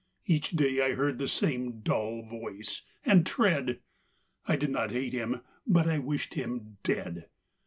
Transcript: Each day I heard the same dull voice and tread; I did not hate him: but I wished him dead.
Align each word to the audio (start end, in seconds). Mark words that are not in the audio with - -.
Each 0.25 0.49
day 0.49 0.81
I 0.81 0.93
heard 0.95 1.19
the 1.19 1.27
same 1.27 1.81
dull 1.81 2.23
voice 2.23 2.81
and 3.05 3.23
tread; 3.23 3.81
I 4.47 4.55
did 4.55 4.71
not 4.71 4.89
hate 4.89 5.13
him: 5.13 5.41
but 5.67 5.87
I 5.87 5.99
wished 5.99 6.33
him 6.33 6.77
dead. 6.81 7.27